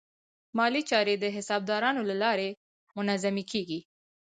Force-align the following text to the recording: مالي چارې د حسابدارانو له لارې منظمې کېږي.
مالي 0.57 0.81
چارې 0.89 1.13
د 1.19 1.25
حسابدارانو 1.35 2.01
له 2.09 2.15
لارې 2.23 2.49
منظمې 2.97 3.43
کېږي. 3.51 3.79